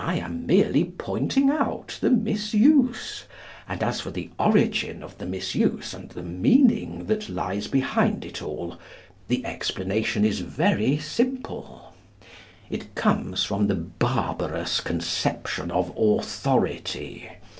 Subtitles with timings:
[0.00, 3.26] I am merely pointing out the misuse;
[3.68, 8.42] and as for the origin of the misuse and the meaning that lies behind it
[8.42, 8.76] all,
[9.28, 11.92] the explanation is very simple.
[12.70, 17.30] It comes from the barbarous conception of authority.